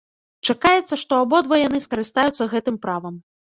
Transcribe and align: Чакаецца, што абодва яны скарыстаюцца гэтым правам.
Чакаецца, 0.53 0.99
што 1.03 1.21
абодва 1.27 1.61
яны 1.67 1.85
скарыстаюцца 1.87 2.51
гэтым 2.59 2.85
правам. 2.91 3.25